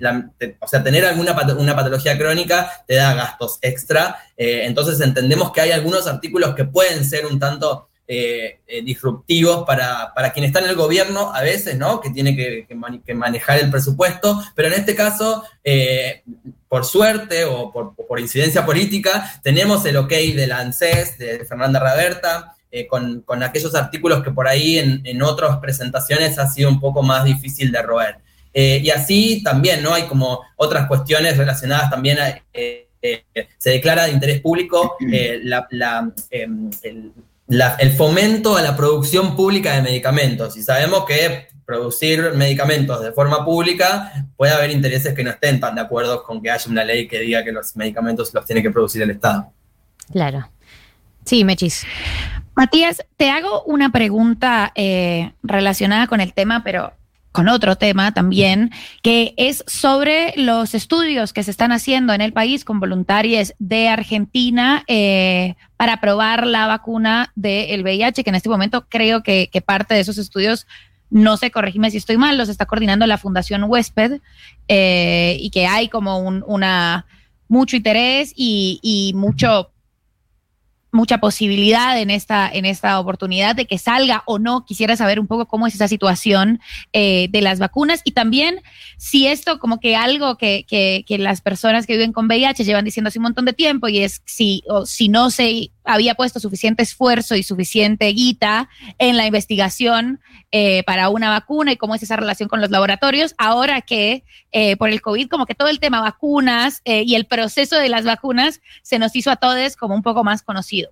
o 0.60 0.68
sea, 0.68 0.82
tener 0.82 1.06
alguna 1.06 1.34
una 1.56 1.74
patología 1.74 2.18
crónica 2.18 2.70
te 2.86 2.96
da 2.96 3.14
gastos 3.14 3.58
extra. 3.62 4.18
Eh, 4.36 4.64
entonces 4.64 5.00
entendemos 5.00 5.52
que 5.52 5.62
hay 5.62 5.70
algunos 5.70 6.06
artículos 6.06 6.54
que 6.54 6.66
pueden 6.66 7.02
ser 7.02 7.24
un 7.24 7.38
tanto 7.38 7.88
eh, 8.08 8.60
eh, 8.68 8.82
disruptivos 8.82 9.66
para, 9.66 10.14
para 10.14 10.32
quien 10.32 10.44
está 10.44 10.60
en 10.60 10.66
el 10.66 10.76
gobierno 10.76 11.34
a 11.34 11.42
veces, 11.42 11.76
¿no? 11.76 12.00
Que 12.00 12.10
tiene 12.10 12.36
que, 12.36 12.64
manejar 13.16 13.58
el 13.58 13.68
presupuesto, 13.68 14.40
pero 14.54 14.68
en 14.68 14.74
este 14.74 14.94
caso, 14.94 15.42
eh, 15.64 16.22
por 16.68 16.84
suerte 16.84 17.44
o 17.44 17.72
por, 17.72 18.20
incidencia 18.20 18.64
política, 18.64 19.40
tenemos 19.42 19.84
el 19.86 19.96
ok 19.96 20.10
de 20.10 20.46
la 20.46 20.60
ANSES, 20.60 21.18
de 21.18 21.44
Fernanda 21.46 21.80
Raberta, 21.80 22.54
con, 22.88 23.24
aquellos 23.42 23.74
artículos 23.74 24.22
que 24.22 24.30
por 24.30 24.46
ahí 24.46 24.78
en, 24.78 25.00
en, 25.04 25.20
otras 25.22 25.56
presentaciones 25.56 26.38
ha 26.38 26.46
sido 26.46 26.68
un 26.68 26.78
poco 26.78 27.02
más 27.02 27.24
difícil 27.24 27.72
de 27.72 27.82
roer. 27.82 28.18
y 28.54 28.88
así 28.90 29.42
también, 29.42 29.82
¿no? 29.82 29.94
Hay 29.94 30.04
como 30.04 30.42
otras 30.54 30.86
cuestiones 30.86 31.36
relacionadas 31.36 31.90
también 31.90 32.20
a... 32.20 32.40
se 33.58 33.70
declara 33.70 34.04
de 34.04 34.12
interés 34.12 34.40
público 34.40 34.96
la, 35.42 36.12
em, 36.30 36.70
el, 36.82 37.12
el 37.48 37.92
fomento 37.92 38.56
a 38.56 38.62
la 38.62 38.76
producción 38.76 39.36
pública 39.36 39.74
de 39.74 39.82
medicamentos. 39.82 40.56
Y 40.56 40.62
sabemos 40.62 41.04
que 41.04 41.48
producir 41.64 42.32
medicamentos 42.34 43.02
de 43.02 43.12
forma 43.12 43.44
pública 43.44 44.12
puede 44.36 44.52
haber 44.52 44.70
intereses 44.70 45.14
que 45.14 45.24
no 45.24 45.30
estén 45.30 45.58
tan 45.58 45.74
de 45.74 45.80
acuerdo 45.80 46.22
con 46.22 46.40
que 46.40 46.50
haya 46.50 46.70
una 46.70 46.84
ley 46.84 47.08
que 47.08 47.20
diga 47.20 47.42
que 47.44 47.52
los 47.52 47.74
medicamentos 47.76 48.32
los 48.32 48.44
tiene 48.46 48.62
que 48.62 48.70
producir 48.70 49.02
el 49.02 49.10
Estado. 49.10 49.50
Claro. 50.12 50.48
Sí, 51.24 51.44
Mechis. 51.44 51.84
Matías, 52.54 53.04
te 53.16 53.30
hago 53.30 53.64
una 53.64 53.90
pregunta 53.90 54.72
eh, 54.76 55.32
relacionada 55.42 56.06
con 56.06 56.20
el 56.20 56.32
tema, 56.32 56.62
pero 56.64 56.92
con 57.36 57.48
otro 57.48 57.76
tema 57.76 58.14
también, 58.14 58.70
que 59.02 59.34
es 59.36 59.62
sobre 59.66 60.32
los 60.36 60.74
estudios 60.74 61.34
que 61.34 61.42
se 61.42 61.50
están 61.50 61.70
haciendo 61.70 62.14
en 62.14 62.22
el 62.22 62.32
país 62.32 62.64
con 62.64 62.80
voluntarios 62.80 63.52
de 63.58 63.88
Argentina 63.88 64.84
eh, 64.86 65.54
para 65.76 66.00
probar 66.00 66.46
la 66.46 66.66
vacuna 66.66 67.32
del 67.34 67.82
VIH, 67.82 68.24
que 68.24 68.30
en 68.30 68.36
este 68.36 68.48
momento 68.48 68.86
creo 68.88 69.22
que, 69.22 69.50
parte 69.66 69.92
de 69.92 70.00
esos 70.00 70.16
estudios 70.16 70.66
no 71.10 71.36
sé, 71.36 71.50
corregime 71.50 71.90
si 71.90 71.98
estoy 71.98 72.16
mal, 72.16 72.38
los 72.38 72.48
está 72.48 72.64
coordinando 72.64 73.06
la 73.06 73.18
Fundación 73.18 73.64
Huésped 73.64 74.20
eh, 74.66 75.36
y 75.38 75.50
que 75.50 75.66
hay 75.66 75.88
como 75.88 76.18
un, 76.18 76.42
una 76.46 77.04
mucho 77.48 77.76
interés 77.76 78.32
y 78.34 79.12
mucho 79.14 79.72
mucha 80.96 81.18
posibilidad 81.18 81.98
en 82.00 82.10
esta, 82.10 82.48
en 82.48 82.64
esta 82.64 82.98
oportunidad 82.98 83.54
de 83.54 83.66
que 83.66 83.78
salga 83.78 84.22
o 84.26 84.38
no. 84.38 84.64
Quisiera 84.64 84.96
saber 84.96 85.20
un 85.20 85.26
poco 85.26 85.46
cómo 85.46 85.66
es 85.66 85.74
esa 85.74 85.88
situación 85.88 86.60
eh, 86.92 87.28
de 87.30 87.40
las 87.42 87.58
vacunas 87.58 88.00
y 88.04 88.12
también 88.12 88.62
si 88.96 89.26
esto 89.26 89.58
como 89.58 89.78
que 89.78 89.94
algo 89.94 90.36
que, 90.36 90.64
que, 90.66 91.04
que, 91.06 91.18
las 91.18 91.40
personas 91.40 91.86
que 91.86 91.94
viven 91.94 92.12
con 92.12 92.26
VIH 92.26 92.64
llevan 92.64 92.84
diciendo 92.84 93.08
hace 93.08 93.18
un 93.18 93.24
montón 93.24 93.44
de 93.44 93.52
tiempo 93.52 93.88
y 93.88 93.98
es 93.98 94.22
si, 94.24 94.62
o 94.68 94.86
si 94.86 95.08
no 95.08 95.30
se 95.30 95.70
había 95.84 96.14
puesto 96.14 96.40
suficiente 96.40 96.82
esfuerzo 96.82 97.36
y 97.36 97.42
suficiente 97.42 98.06
guita 98.08 98.68
en 98.98 99.16
la 99.16 99.26
investigación 99.26 100.20
eh, 100.50 100.82
para 100.84 101.08
una 101.08 101.30
vacuna 101.30 101.72
y 101.72 101.76
cómo 101.76 101.94
es 101.94 102.02
esa 102.02 102.16
relación 102.16 102.48
con 102.48 102.60
los 102.60 102.70
laboratorios, 102.70 103.34
ahora 103.38 103.82
que 103.82 104.24
eh, 104.52 104.76
por 104.76 104.88
el 104.88 105.00
COVID 105.00 105.28
como 105.28 105.46
que 105.46 105.54
todo 105.54 105.68
el 105.68 105.80
tema 105.80 106.00
vacunas 106.00 106.80
y 106.84 107.14
el 107.14 107.26
proceso 107.26 107.76
de 107.76 107.88
las 107.88 108.04
vacunas 108.04 108.60
se 108.82 108.98
nos 108.98 109.14
hizo 109.14 109.30
a 109.30 109.36
todos 109.36 109.76
como 109.76 109.94
un 109.94 110.02
poco 110.02 110.22
más 110.22 110.42
conocido. 110.42 110.85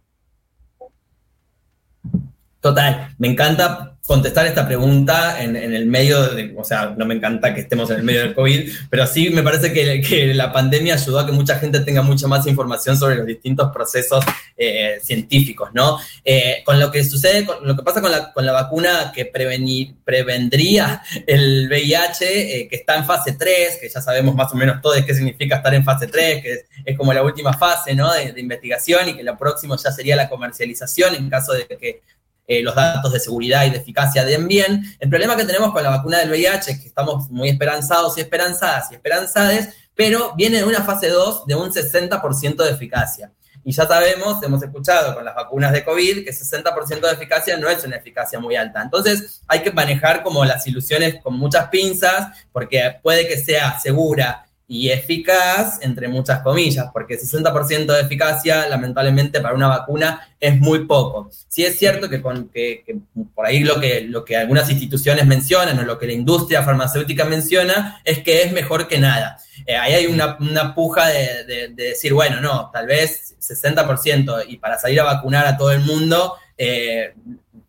Total, 2.64 3.14
me 3.18 3.28
encanta 3.28 3.98
contestar 4.06 4.46
esta 4.46 4.66
pregunta 4.66 5.42
en, 5.42 5.54
el 5.54 5.84
medio 5.84 6.30
de, 6.30 6.54
o 6.56 6.64
sea, 6.64 6.94
no 6.96 7.04
me 7.04 7.14
encanta 7.14 7.54
que 7.54 7.60
estemos 7.60 7.90
en 7.90 7.98
el 7.98 8.02
medio 8.02 8.20
del 8.20 8.34
COVID, 8.34 8.70
pero 8.88 9.06
sí 9.06 9.28
me 9.28 9.42
parece 9.42 9.70
que, 9.70 10.00
que 10.00 10.32
la 10.32 10.50
pandemia 10.50 10.94
ayudó 10.94 11.18
a 11.18 11.26
que 11.26 11.32
mucha 11.32 11.58
gente 11.58 11.80
tenga 11.80 12.00
mucha 12.00 12.26
más 12.26 12.46
información 12.46 12.96
sobre 12.96 13.16
los 13.16 13.26
distintos 13.26 13.70
procesos 13.70 14.24
eh, 14.56 14.98
científicos, 15.02 15.72
¿no? 15.74 15.98
Eh, 16.24 16.62
con 16.64 16.80
lo 16.80 16.90
que 16.90 17.04
sucede, 17.04 17.44
con 17.44 17.66
lo 17.66 17.76
que 17.76 17.82
pasa 17.82 18.00
con 18.00 18.10
la, 18.10 18.32
con 18.32 18.46
la 18.46 18.52
vacuna 18.52 19.12
que 19.14 19.26
prevenir, 19.26 19.96
prevendría 20.02 21.02
el 21.26 21.68
VIH, 21.68 22.60
eh, 22.60 22.68
que 22.68 22.76
está 22.76 22.96
en 22.96 23.04
fase 23.04 23.32
3, 23.32 23.76
que 23.78 23.90
ya 23.90 24.00
sabemos 24.00 24.34
más 24.34 24.50
o 24.54 24.56
menos 24.56 24.80
todo 24.80 24.94
qué 25.04 25.12
significa 25.12 25.56
estar 25.56 25.74
en 25.74 25.84
fase 25.84 26.06
3, 26.06 26.42
que 26.42 26.64
es, 26.86 26.96
como 26.96 27.12
la 27.12 27.22
última 27.22 27.52
fase, 27.52 27.94
¿no? 27.94 28.10
De, 28.14 28.32
de 28.32 28.40
investigación 28.40 29.10
y 29.10 29.16
que 29.16 29.22
lo 29.22 29.36
próximo 29.36 29.76
ya 29.76 29.92
sería 29.92 30.16
la 30.16 30.30
comercialización 30.30 31.14
en 31.14 31.28
caso 31.28 31.52
de 31.52 31.66
que 31.66 32.00
eh, 32.46 32.62
los 32.62 32.74
datos 32.74 33.12
de 33.12 33.20
seguridad 33.20 33.64
y 33.64 33.70
de 33.70 33.78
eficacia 33.78 34.24
den 34.24 34.46
bien. 34.46 34.82
El 34.98 35.08
problema 35.08 35.36
que 35.36 35.44
tenemos 35.44 35.72
con 35.72 35.82
la 35.82 35.90
vacuna 35.90 36.18
del 36.18 36.30
VIH 36.30 36.72
es 36.72 36.80
que 36.80 36.88
estamos 36.88 37.30
muy 37.30 37.48
esperanzados 37.48 38.18
y 38.18 38.20
esperanzadas 38.20 38.90
y 38.90 38.94
esperanzades, 38.94 39.68
pero 39.94 40.34
viene 40.36 40.58
de 40.58 40.64
una 40.64 40.82
fase 40.82 41.08
2 41.08 41.46
de 41.46 41.54
un 41.54 41.70
60% 41.70 42.56
de 42.56 42.70
eficacia. 42.70 43.32
Y 43.66 43.72
ya 43.72 43.86
sabemos, 43.86 44.42
hemos 44.42 44.62
escuchado 44.62 45.14
con 45.14 45.24
las 45.24 45.34
vacunas 45.34 45.72
de 45.72 45.82
COVID 45.82 46.22
que 46.22 46.32
60% 46.32 47.00
de 47.00 47.12
eficacia 47.12 47.56
no 47.56 47.70
es 47.70 47.82
una 47.82 47.96
eficacia 47.96 48.38
muy 48.38 48.56
alta. 48.56 48.82
Entonces 48.82 49.40
hay 49.48 49.62
que 49.62 49.72
manejar 49.72 50.22
como 50.22 50.44
las 50.44 50.66
ilusiones 50.66 51.22
con 51.22 51.38
muchas 51.38 51.68
pinzas, 51.68 52.28
porque 52.52 52.98
puede 53.02 53.26
que 53.26 53.38
sea 53.38 53.80
segura 53.80 54.43
y 54.66 54.90
eficaz, 54.90 55.78
entre 55.82 56.08
muchas 56.08 56.40
comillas, 56.40 56.86
porque 56.92 57.18
60% 57.18 57.86
de 57.86 58.00
eficacia, 58.00 58.66
lamentablemente, 58.68 59.40
para 59.40 59.54
una 59.54 59.68
vacuna 59.68 60.26
es 60.40 60.58
muy 60.58 60.86
poco. 60.86 61.28
Sí 61.48 61.64
es 61.64 61.78
cierto 61.78 62.08
que, 62.08 62.22
con, 62.22 62.48
que, 62.48 62.82
por 63.34 63.46
ahí 63.46 63.60
lo 63.60 63.78
que, 63.78 64.02
lo 64.02 64.24
que 64.24 64.36
algunas 64.36 64.70
instituciones 64.70 65.26
mencionan 65.26 65.78
o 65.78 65.82
lo 65.82 65.98
que 65.98 66.06
la 66.06 66.14
industria 66.14 66.62
farmacéutica 66.62 67.26
menciona 67.26 68.00
es 68.04 68.20
que 68.22 68.42
es 68.42 68.52
mejor 68.52 68.88
que 68.88 68.98
nada. 68.98 69.38
Eh, 69.66 69.76
ahí 69.76 69.92
hay 69.92 70.06
una, 70.06 70.74
puja 70.74 71.08
de, 71.08 71.68
decir, 71.74 72.14
bueno, 72.14 72.40
no, 72.40 72.70
tal 72.72 72.86
vez 72.86 73.36
60% 73.40 74.44
y 74.48 74.56
para 74.56 74.78
salir 74.78 75.00
a 75.00 75.04
vacunar 75.04 75.46
a 75.46 75.58
todo 75.58 75.72
el 75.72 75.80
mundo, 75.80 76.36
eh, 76.56 77.14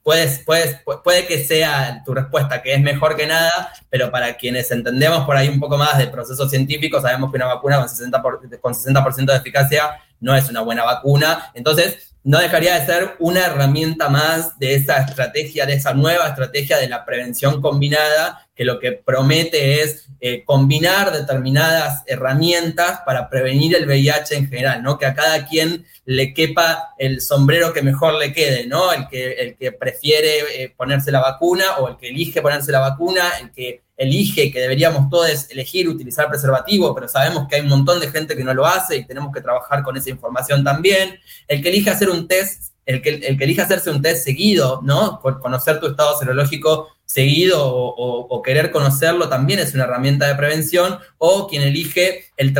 puedes, 0.05 0.43
puedes, 0.45 0.77
puede 1.03 1.25
que 1.25 1.43
sea 1.43 2.03
tu 2.05 2.13
respuesta, 2.13 2.61
que 2.61 2.75
es 2.75 2.79
mejor 2.79 3.15
que 3.15 3.25
nada, 3.25 3.73
pero 3.89 4.11
para 4.11 4.37
quienes 4.37 4.69
entendemos 4.69 5.25
por 5.25 5.35
ahí 5.35 5.49
un 5.49 5.59
poco 5.59 5.79
más 5.79 5.97
de 5.97 6.05
procesos 6.05 6.47
científicos, 6.47 7.01
sabemos 7.01 7.31
que 7.31 7.37
una 7.37 7.47
vacuna 7.47 7.77
con 7.77 7.87
60%, 7.87 8.59
con 8.59 8.75
60 8.75 9.31
de 9.31 9.37
eficacia 9.39 9.99
no 10.19 10.35
es 10.35 10.47
una 10.47 10.61
buena 10.61 10.83
vacuna. 10.83 11.49
Entonces, 11.55 12.14
no 12.25 12.39
dejaría 12.39 12.79
de 12.79 12.87
ser 12.87 13.15
una 13.19 13.45
herramienta 13.45 14.09
más 14.09 14.57
de 14.57 14.73
esa 14.73 14.97
estrategia, 14.97 15.67
de 15.67 15.75
esa 15.75 15.93
nueva 15.93 16.27
estrategia 16.27 16.79
de 16.79 16.89
la 16.89 17.05
prevención 17.05 17.61
combinada, 17.61 18.47
que 18.55 18.65
lo 18.65 18.79
que 18.79 18.93
promete 18.93 19.83
es 19.83 20.07
eh, 20.19 20.43
combinar 20.43 21.11
determinadas 21.11 22.01
herramientas 22.07 23.01
para 23.05 23.29
prevenir 23.29 23.75
el 23.75 23.85
VIH 23.85 24.37
en 24.37 24.47
general, 24.47 24.81
¿no? 24.81 24.97
Que 24.97 25.05
a 25.05 25.13
cada 25.13 25.45
quien 25.45 25.85
le 26.05 26.33
quepa 26.33 26.95
el 26.97 27.21
sombrero 27.21 27.73
que 27.73 27.83
mejor 27.83 28.15
le 28.15 28.33
quede, 28.33 28.65
¿no? 28.65 28.91
El 28.91 29.07
que, 29.07 29.33
el 29.33 29.55
que 29.55 29.71
prefiere 29.71 30.63
eh, 30.63 30.73
ponerse 30.75 31.11
la 31.11 31.19
vacuna 31.19 31.77
o 31.77 31.89
el 31.89 31.97
que 31.97 32.09
elige 32.09 32.41
ponerse 32.41 32.71
la 32.71 32.79
vacuna, 32.79 33.33
el 33.39 33.51
que 33.51 33.85
elige 33.97 34.51
que 34.51 34.59
deberíamos 34.59 35.09
todos 35.09 35.49
elegir 35.49 35.87
utilizar 35.87 36.27
preservativo, 36.27 36.93
pero 36.93 37.07
sabemos 37.07 37.47
que 37.47 37.55
hay 37.55 37.61
un 37.61 37.69
montón 37.69 37.99
de 37.99 38.09
gente 38.09 38.35
que 38.35 38.43
no 38.43 38.53
lo 38.53 38.65
hace 38.65 38.97
y 38.97 39.05
tenemos 39.05 39.33
que 39.33 39.41
trabajar 39.41 39.83
con 39.83 39.95
esa 39.95 40.09
información 40.09 40.63
también. 40.63 41.17
El 41.47 41.61
que 41.61 41.69
elige 41.69 41.89
hacer 41.89 42.09
un 42.09 42.14
test, 42.27 42.73
el 42.85 43.01
que, 43.01 43.09
el 43.09 43.37
que 43.37 43.43
elige 43.43 43.61
hacerse 43.61 43.89
un 43.89 44.01
test 44.01 44.23
seguido, 44.23 44.81
¿no? 44.83 45.19
Conocer 45.19 45.79
tu 45.79 45.87
estado 45.87 46.17
serológico 46.17 46.94
seguido 47.05 47.61
o, 47.65 48.41
querer 48.41 48.71
conocerlo 48.71 49.29
también 49.29 49.59
es 49.59 49.73
una 49.73 49.85
herramienta 49.85 50.27
de 50.27 50.35
prevención, 50.35 50.99
o 51.17 51.47
quien 51.47 51.63
elige 51.63 52.25
el 52.37 52.53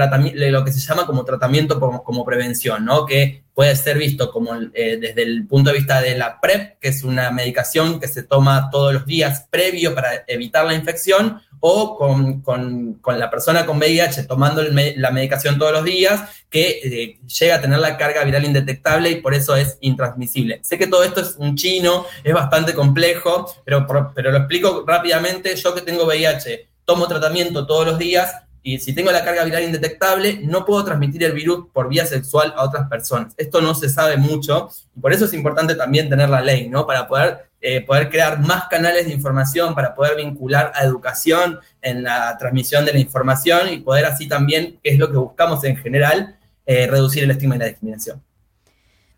lo 0.52 0.64
que 0.64 0.72
se 0.72 0.80
llama 0.80 1.06
como 1.06 1.26
tratamiento 1.26 1.80
como, 1.80 2.26
prevención, 2.26 2.86
¿no? 2.86 3.06
Que 3.06 3.44
puede 3.54 3.76
ser 3.76 3.98
visto 3.98 4.32
como 4.32 4.56
eh, 4.74 4.98
desde 5.00 5.24
el 5.24 5.46
punto 5.48 5.70
de 5.70 5.78
vista 5.78 6.02
de 6.02 6.18
la 6.18 6.40
PrEP, 6.42 6.80
que 6.80 6.90
es 6.90 7.04
una 7.04 7.32
medicación 7.32 8.00
que 8.00 8.08
se 8.08 8.24
toma 8.24 8.70
todos 8.72 8.94
los 8.94 9.06
días 9.06 9.48
previo 9.50 9.94
para 9.94 10.24
evitar 10.28 10.66
la 10.66 10.74
infección, 10.74 11.42
o 11.68 11.98
con, 11.98 13.02
la 13.18 13.30
persona 13.32 13.66
con 13.66 13.78
VIH 13.78 14.26
tomando 14.26 14.62
la 14.62 15.12
medicación 15.12 15.58
todos 15.58 15.72
los 15.72 15.84
días, 15.84 16.22
que 16.48 16.80
eh, 16.84 17.20
llega 17.26 17.56
a 17.56 17.62
tener 17.62 17.80
la 17.80 17.98
carga 17.98 18.24
viral 18.24 18.46
indetectable 18.46 19.10
y 19.10 19.16
por 19.16 19.34
eso 19.34 19.56
es 19.56 19.78
intransmisible. 19.82 20.60
Sé 20.64 20.78
que 20.78 20.86
todo 20.86 21.04
esto 21.04 21.22
es 21.22 21.36
un 21.38 21.56
chino, 21.56 22.06
es 22.24 22.34
bastante 22.34 22.76
complejo, 22.76 23.52
pero, 23.66 23.88
pero 24.14 24.32
lo 24.36 24.40
explico 24.42 24.84
rápidamente. 24.86 25.56
Yo 25.56 25.74
que 25.74 25.82
tengo 25.82 26.06
VIH, 26.06 26.68
tomo 26.84 27.08
tratamiento 27.08 27.66
todos 27.66 27.86
los 27.86 27.98
días, 27.98 28.34
y 28.68 28.80
si 28.80 28.94
tengo 28.96 29.12
la 29.12 29.24
carga 29.24 29.44
viral 29.44 29.64
indetectable, 29.64 30.40
no 30.42 30.66
puedo 30.66 30.84
transmitir 30.84 31.24
el 31.24 31.34
virus 31.34 31.68
por 31.72 31.88
vía 31.88 32.04
sexual 32.08 32.52
a 32.58 32.64
otras 32.64 32.90
personas. 32.90 33.34
Esto 33.38 33.62
no 33.62 33.76
se 33.76 33.90
sabe 33.90 34.18
mucho 34.18 34.70
y 34.96 35.00
por 35.00 35.14
eso 35.14 35.26
es 35.26 35.34
importante 35.34 35.76
también 35.76 36.10
tener 36.10 36.30
la 36.30 36.42
ley, 36.42 36.68
¿no? 36.68 36.88
Para 36.88 37.08
poder, 37.08 37.46
eh, 37.62 37.82
poder 37.82 38.10
crear 38.10 38.40
más 38.40 38.68
canales 38.68 39.06
de 39.06 39.14
información, 39.14 39.76
para 39.76 39.94
poder 39.94 40.18
vincular 40.18 40.72
a 40.74 40.84
educación 40.84 41.60
en 41.80 42.02
la 42.02 42.36
transmisión 42.40 42.86
de 42.86 42.94
la 42.94 43.00
información 43.00 43.72
y 43.72 43.78
poder 43.78 44.06
así 44.06 44.28
también, 44.28 44.80
que 44.84 44.90
es 44.90 44.98
lo 44.98 45.12
que 45.12 45.18
buscamos 45.18 45.64
en 45.64 45.78
general, 45.78 46.36
eh, 46.66 46.88
reducir 46.88 47.24
el 47.24 47.30
estigma 47.30 47.58
y 47.58 47.60
la 47.60 47.66
discriminación. 47.66 48.24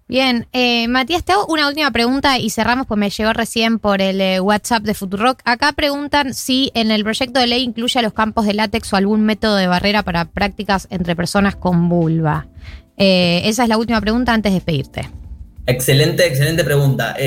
Bien, 0.10 0.48
eh, 0.54 0.88
Matías, 0.88 1.26
te 1.26 1.34
hago 1.34 1.46
una 1.48 1.68
última 1.68 1.92
pregunta 1.92 2.40
y 2.40 2.50
cerramos, 2.50 2.88
pues 2.88 2.98
me 2.98 3.10
llegó 3.10 3.34
recién 3.34 3.78
por 3.78 4.02
el 4.02 4.22
eh, 4.22 4.40
WhatsApp 4.40 4.84
de 4.84 4.94
Futurock. 4.94 5.42
Acá 5.44 5.74
preguntan 5.74 6.34
si 6.34 6.72
en 6.76 6.92
el 6.92 7.04
proyecto 7.04 7.42
de 7.42 7.48
ley 7.48 7.62
incluye 7.62 8.00
a 8.00 8.02
los 8.02 8.14
campos 8.14 8.46
de 8.46 8.54
látex 8.54 8.94
o 8.94 8.96
algún 8.96 9.26
método 9.26 9.58
de 9.58 9.68
barrera 9.68 10.04
para 10.04 10.24
prácticas 10.24 10.88
entre 10.92 11.14
personas 11.18 11.58
con 11.58 11.90
vulva. 11.90 12.48
Eh, 12.96 13.42
esa 13.44 13.64
es 13.64 13.70
la 13.70 13.78
última 13.78 14.00
pregunta 14.00 14.34
antes 14.34 14.54
de 14.54 14.60
despedirte. 14.60 15.10
Excelente, 15.66 16.26
excelente 16.26 16.64
pregunta. 16.64 17.18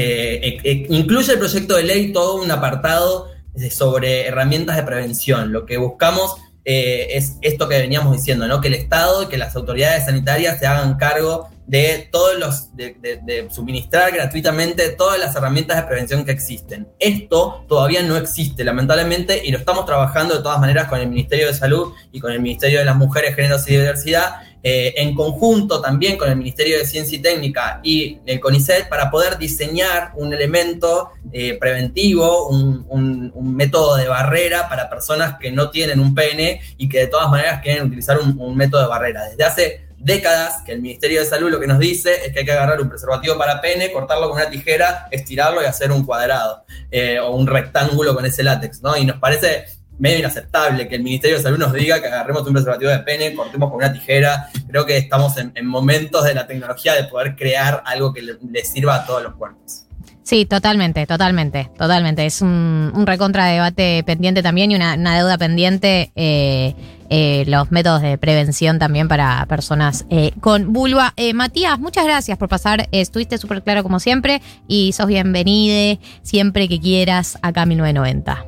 incluye 0.89 1.33
el 1.35 1.39
proyecto 1.39 1.77
de 1.77 1.83
ley 1.83 2.15
todo 2.15 2.43
un 2.43 2.51
apartado 2.51 3.29
sobre 3.71 4.27
herramientas 4.27 4.77
de 4.77 4.85
prevención. 4.85 5.53
Lo 5.53 5.67
que 5.67 5.77
buscamos 5.77 6.37
es 6.65 7.37
esto 7.43 7.69
que 7.69 7.79
veníamos 7.79 8.17
diciendo, 8.17 8.49
¿no? 8.49 8.63
Que 8.63 8.69
el 8.69 8.75
Estado 8.75 9.25
y 9.25 9.27
que 9.27 9.37
las 9.37 9.55
autoridades 9.55 10.07
sanitarias 10.07 10.59
se 10.59 10.67
hagan 10.67 10.97
cargo 10.97 11.51
de 11.71 12.09
todos 12.11 12.37
los, 12.37 12.77
de, 12.77 13.49
suministrar 13.53 14.11
gratuitamente 14.11 14.89
todas 14.89 15.21
las 15.21 15.37
herramientas 15.37 15.77
de 15.77 15.85
prevención 15.85 16.25
que 16.25 16.33
existen. 16.33 16.89
Esto 16.99 17.65
todavía 17.69 18.03
no 18.03 18.17
existe, 18.17 18.65
lamentablemente, 18.65 19.41
y 19.45 19.53
lo 19.53 19.59
estamos 19.59 19.87
trabajando 19.87 20.37
de 20.37 20.43
todas 20.43 20.59
maneras 20.59 20.89
con 20.89 20.99
el 20.99 21.07
Ministerio 21.07 21.47
de 21.47 21.55
Salud 21.55 21.93
y 22.11 22.19
con 22.19 22.33
el 22.33 22.41
Ministerio 22.41 22.81
de 22.81 22.87
las 22.87 22.97
Mujeres, 22.97 23.37
Géneros 23.37 23.69
y 23.69 23.77
Diversidad, 23.77 24.43
eh, 24.65 24.95
en 24.97 25.15
conjunto 25.15 25.81
también 25.81 26.19
con 26.19 26.29
el 26.29 26.35
Ministerio 26.35 26.77
de 26.77 26.85
Ciencia 26.85 27.17
y 27.17 27.23
Técnica 27.23 27.79
y 27.85 28.19
el 28.27 28.41
CONICET 28.41 28.89
para 28.89 29.09
poder 29.09 29.39
diseñar 29.39 30.11
un 30.17 30.35
elemento 30.35 31.13
eh, 31.33 31.57
preventivo, 31.57 32.49
un, 32.49 32.85
un, 32.89 33.57
método 33.57 33.97
de 33.97 34.09
barrera 34.09 34.69
para 34.69 34.91
personas 34.91 35.37
que 35.39 35.53
no 35.53 35.71
tienen 35.71 36.01
un 36.01 36.15
pene 36.15 36.61
y 36.77 36.89
que 36.89 36.99
de 36.99 37.07
todas 37.07 37.31
maneras 37.31 37.63
quieren 37.63 37.87
utilizar 37.87 38.19
un, 38.19 38.37
un 38.41 38.57
método 38.57 38.83
de 38.83 38.89
barrera. 38.89 39.25
Desde 39.25 39.45
hace 39.45 39.90
décadas 40.01 40.63
que 40.65 40.73
el 40.73 40.81
Ministerio 40.81 41.21
de 41.21 41.27
Salud 41.27 41.51
lo 41.51 41.61
que 41.61 41.67
nos 41.67 41.79
dice 41.79 42.27
es 42.27 42.33
que 42.33 42.41
hay 42.41 42.45
que 42.45 42.53
agarrar 42.53 42.81
un 42.81 42.89
preservativo 42.89 43.37
para 43.37 43.61
pene, 43.61 43.93
cortarlo 43.93 44.29
con 44.29 44.39
una 44.41 44.51
tijera, 44.51 45.07
estirarlo 45.11 45.63
y 45.63 45.67
hacer 45.67 45.93
un 45.93 46.05
cuadrado 46.05 46.65
eh, 46.91 47.19
o 47.21 47.37
un 47.37 47.47
rectángulo 47.47 48.15
con 48.15 48.25
ese 48.25 48.43
látex, 48.43 48.83
¿no? 48.83 48.97
Y 48.97 49.05
nos 49.05 49.19
parece 49.19 49.67
medio 49.99 50.19
inaceptable 50.19 50.89
que 50.89 50.97
el 50.97 51.03
Ministerio 51.03 51.37
de 51.37 51.43
Salud 51.43 51.59
nos 51.59 51.75
diga 51.75 52.01
que 52.01 52.09
agarremos 52.09 52.47
un 52.47 52.55
preservativo 52.55 52.91
de 52.91 53.01
pene, 53.01 53.35
cortemos 53.35 53.69
con 53.69 53.77
una 53.77 53.93
tijera. 53.93 54.49
Creo 54.67 54.87
que 54.87 54.97
estamos 54.97 55.35
en, 55.37 55.67
momentos 55.67 56.25
de 56.25 56.35
la 56.35 56.47
tecnología 56.47 56.95
de 56.95 57.05
poder 57.05 57.37
crear 57.37 57.83
algo 57.85 58.13
que 58.15 58.23
le, 58.23 58.65
sirva 58.65 58.97
a 58.97 59.07
todos 59.07 59.23
los 59.23 59.35
cuerpos. 59.35 59.85
Sí, 60.23 60.47
totalmente, 60.47 61.07
totalmente, 61.07 61.71
totalmente. 61.77 62.25
Es 62.25 62.41
un, 62.41 62.93
un 62.95 63.07
recontra 63.07 63.47
debate 63.47 64.03
pendiente 64.05 64.43
también 64.43 64.71
y 64.71 64.77
una, 64.77 64.97
deuda 65.17 65.37
pendiente. 65.37 66.13
Eh, 66.17 66.75
eh, 67.11 67.45
los 67.47 67.71
métodos 67.71 68.01
de 68.01 68.17
prevención 68.17 68.79
también 68.79 69.09
para 69.09 69.45
personas 69.47 70.07
eh, 70.09 70.33
con 70.41 70.73
vulva. 70.73 71.15
Matías, 71.35 71.79
muchas 71.79 72.05
gracias 72.05 72.39
por 72.39 72.49
pasar. 72.49 72.89
estuviste 72.93 73.37
súper 73.37 73.63
claro 73.63 73.83
como 73.83 74.01
siempre 74.01 74.41
y 74.67 74.93
sos 74.93 75.07
bienvenido 75.07 76.01
siempre 76.23 76.69
que 76.69 76.81
quieras 76.81 77.39
acá 77.43 77.63
a 77.63 77.67
1990. 77.67 78.47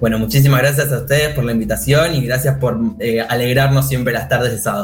Bueno, 0.00 0.18
muchísimas 0.18 0.60
gracias 0.60 0.90
a 0.92 0.98
ustedes 0.98 1.34
por 1.34 1.44
la 1.44 1.52
invitación 1.52 2.14
y 2.14 2.24
gracias 2.26 2.58
por 2.58 2.80
alegrarnos 3.28 3.88
siempre 3.88 4.12
las 4.12 4.28
tardes 4.28 4.52
de 4.52 4.58
sábado. 4.58 4.82